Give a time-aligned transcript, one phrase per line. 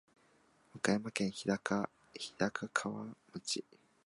[0.73, 1.87] 和歌山県日高
[2.73, 3.63] 川町